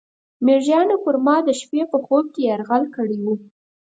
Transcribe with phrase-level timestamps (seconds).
[0.45, 3.25] میږیانو پر ما د شپې په خوب کې یرغل کړی و.